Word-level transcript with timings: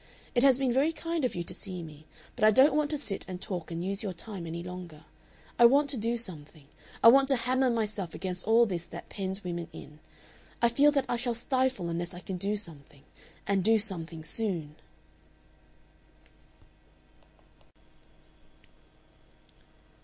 "It 0.33 0.41
has 0.41 0.57
been 0.57 0.73
very 0.73 0.91
kind 0.91 1.23
of 1.23 1.35
you 1.35 1.43
to 1.43 1.53
see 1.53 1.83
me, 1.83 2.07
but 2.35 2.43
I 2.43 2.49
don't 2.49 2.73
want 2.73 2.89
to 2.89 2.97
sit 2.97 3.23
and 3.27 3.39
talk 3.39 3.69
and 3.69 3.83
use 3.83 4.01
your 4.01 4.13
time 4.13 4.47
any 4.47 4.63
longer. 4.63 5.05
I 5.59 5.67
want 5.67 5.91
to 5.91 5.95
do 5.97 6.17
something. 6.17 6.65
I 7.03 7.07
want 7.09 7.27
to 7.27 7.35
hammer 7.35 7.69
myself 7.69 8.15
against 8.15 8.47
all 8.47 8.65
this 8.65 8.83
that 8.85 9.09
pens 9.09 9.43
women 9.43 9.67
in. 9.71 9.99
I 10.59 10.69
feel 10.69 10.91
that 10.93 11.05
I 11.07 11.17
shall 11.17 11.35
stifle 11.35 11.87
unless 11.87 12.15
I 12.15 12.19
can 12.19 12.37
do 12.37 12.55
something 12.55 13.03
and 13.45 13.63
do 13.63 13.77
something 13.77 14.23
soon." 14.23 14.75